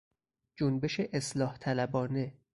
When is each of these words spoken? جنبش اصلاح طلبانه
جنبش 0.55 0.99
اصلاح 0.99 1.57
طلبانه 1.61 2.31